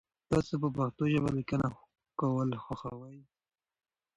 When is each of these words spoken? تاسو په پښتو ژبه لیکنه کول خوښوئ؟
تاسو 0.29 0.53
په 0.61 0.67
پښتو 0.75 1.03
ژبه 1.13 1.29
لیکنه 1.37 1.67
کول 2.19 2.49
خوښوئ؟ 2.63 3.19